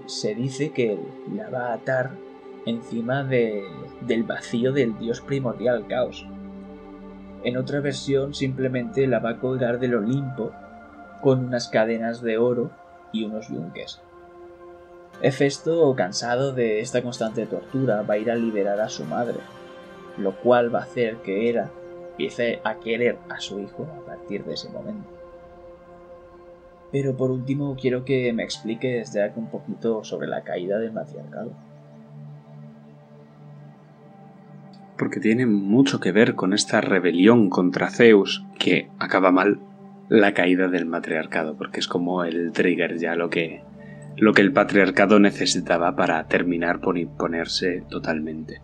[0.05, 0.97] se dice que
[1.35, 2.11] la va a atar
[2.65, 6.25] encima del vacío del dios primordial Caos.
[7.43, 10.51] En otra versión simplemente la va a colgar del Olimpo
[11.21, 12.71] con unas cadenas de oro
[13.11, 13.99] y unos yunques.
[15.21, 19.39] Hefesto, cansado de esta constante tortura, va a ir a liberar a su madre,
[20.17, 21.71] lo cual va a hacer que Hera
[22.11, 25.09] empiece a querer a su hijo a partir de ese momento.
[26.91, 31.51] Pero por último quiero que me expliques ya un poquito sobre la caída del matriarcado.
[34.97, 39.59] porque tiene mucho que ver con esta rebelión contra Zeus que acaba mal
[40.09, 43.61] la caída del matriarcado, porque es como el trigger ya lo que
[44.17, 48.61] lo que el patriarcado necesitaba para terminar por imponerse totalmente.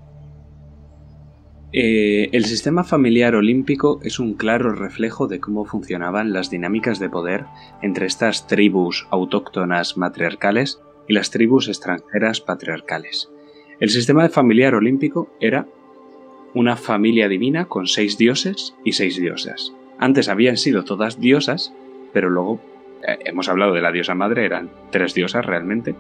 [1.71, 7.09] Eh, el sistema familiar olímpico es un claro reflejo de cómo funcionaban las dinámicas de
[7.09, 7.45] poder
[7.81, 13.29] entre estas tribus autóctonas matriarcales y las tribus extranjeras patriarcales.
[13.79, 15.67] El sistema familiar olímpico era
[16.53, 19.73] una familia divina con seis dioses y seis diosas.
[19.97, 21.73] Antes habían sido todas diosas,
[22.11, 22.59] pero luego
[23.07, 25.95] eh, hemos hablado de la diosa madre, eran tres diosas realmente.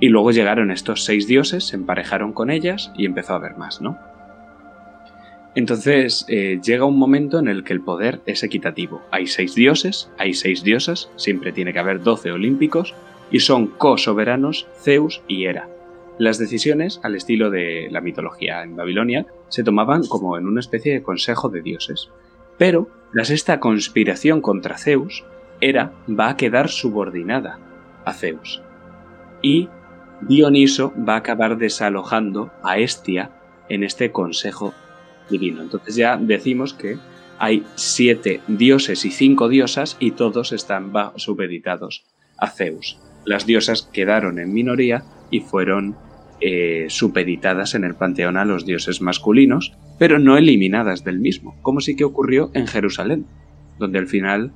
[0.00, 3.80] Y luego llegaron estos seis dioses, se emparejaron con ellas y empezó a haber más,
[3.80, 3.98] ¿no?
[5.54, 9.02] Entonces eh, llega un momento en el que el poder es equitativo.
[9.10, 12.94] Hay seis dioses, hay seis diosas, siempre tiene que haber doce olímpicos,
[13.32, 15.68] y son co-soberanos Zeus y Hera.
[16.18, 20.92] Las decisiones, al estilo de la mitología en Babilonia, se tomaban como en una especie
[20.92, 22.10] de consejo de dioses.
[22.60, 25.24] Pero, tras esta conspiración contra Zeus,
[25.62, 27.58] Hera va a quedar subordinada
[28.04, 28.60] a Zeus.
[29.40, 29.70] Y
[30.20, 33.30] Dioniso va a acabar desalojando a Estia
[33.70, 34.74] en este consejo
[35.30, 35.62] divino.
[35.62, 36.98] Entonces ya decimos que
[37.38, 42.04] hay siete dioses y cinco diosas y todos están supeditados
[42.36, 42.98] a Zeus.
[43.24, 45.96] Las diosas quedaron en minoría y fueron
[46.40, 51.80] eh, supeditadas en el panteón a los dioses masculinos, pero no eliminadas del mismo, como
[51.80, 53.26] sí que ocurrió en Jerusalén,
[53.78, 54.52] donde al final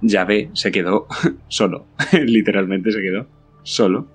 [0.00, 1.06] Yahvé se quedó
[1.48, 1.86] solo,
[2.24, 3.26] literalmente se quedó
[3.62, 4.08] solo,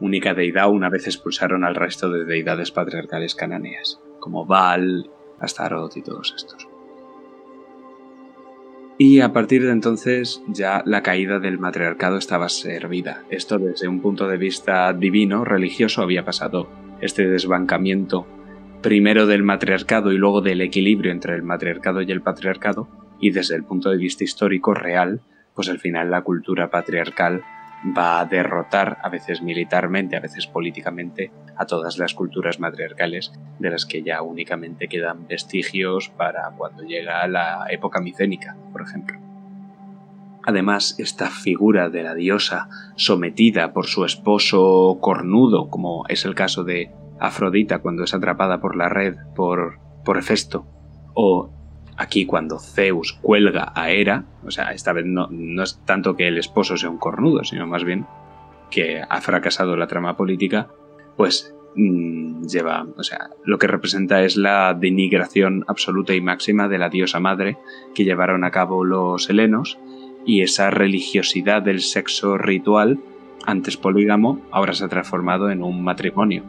[0.00, 5.10] única deidad una vez expulsaron al resto de deidades patriarcales cananeas, como Baal,
[5.40, 6.69] Astaroth y todos estos.
[9.02, 13.22] Y a partir de entonces ya la caída del matriarcado estaba servida.
[13.30, 16.68] Esto desde un punto de vista divino, religioso, había pasado.
[17.00, 18.26] Este desbancamiento
[18.82, 23.56] primero del matriarcado y luego del equilibrio entre el matriarcado y el patriarcado, y desde
[23.56, 25.22] el punto de vista histórico real,
[25.54, 27.42] pues al final la cultura patriarcal
[27.84, 33.70] va a derrotar, a veces militarmente, a veces políticamente, a todas las culturas matriarcales de
[33.70, 39.18] las que ya únicamente quedan vestigios para cuando llega la época micénica, por ejemplo.
[40.42, 46.64] Además, esta figura de la diosa sometida por su esposo cornudo, como es el caso
[46.64, 50.66] de Afrodita cuando es atrapada por la red por, por Hefesto,
[51.14, 51.52] o
[52.00, 55.28] Aquí cuando Zeus cuelga a Hera, o sea, esta vez no,
[55.62, 58.06] es tanto que el esposo sea un cornudo, sino más bien
[58.70, 60.68] que ha fracasado la trama política,
[61.18, 66.78] pues mm, lleva, o sea, lo que representa es la denigración absoluta y máxima de
[66.78, 67.58] la diosa madre
[67.94, 69.78] que llevaron a cabo los helenos
[70.24, 72.98] y esa religiosidad del sexo ritual,
[73.44, 76.44] antes polígamo, ahora se ha transformado en un matrimonio,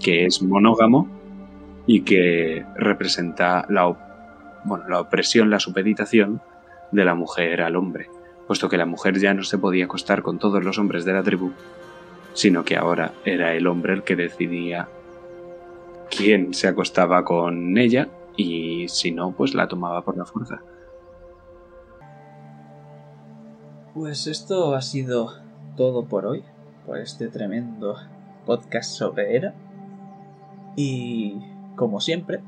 [0.00, 1.08] que es monógamo
[1.84, 4.13] y que representa la,
[4.64, 6.40] bueno, la opresión, la supeditación
[6.90, 8.08] de la mujer al hombre,
[8.46, 11.22] puesto que la mujer ya no se podía acostar con todos los hombres de la
[11.22, 11.52] tribu,
[12.32, 14.88] sino que ahora era el hombre el que decidía
[16.10, 20.60] quién se acostaba con ella y si no, pues la tomaba por la fuerza.
[23.94, 25.32] Pues esto ha sido
[25.76, 26.42] todo por hoy,
[26.84, 27.96] por este tremendo
[28.44, 29.54] podcast sobre Era.
[30.76, 31.36] Y
[31.76, 32.40] como siempre,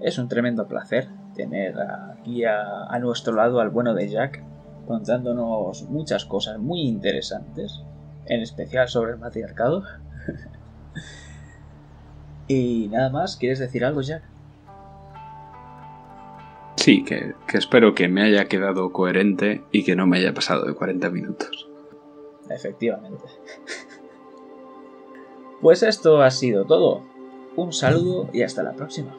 [0.00, 4.42] es un tremendo placer tener aquí a, a, nuestro lado al bueno de Jack,
[4.86, 7.82] contándonos muchas cosas muy interesantes,
[8.26, 9.84] en especial sobre el matriarcado.
[12.48, 14.22] y nada más, ¿quieres decir algo, Jack?
[16.76, 20.64] Sí, que, que, espero que me haya quedado coherente y que no me haya pasado
[20.64, 21.68] de 40 minutos.
[22.48, 23.24] Efectivamente.
[25.60, 27.02] Pues esto ha sido todo.
[27.54, 29.14] Un saludo y hasta la próxima.